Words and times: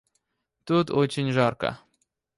Тут 0.63 0.89
очень 0.89 1.31
жарко. 1.31 1.77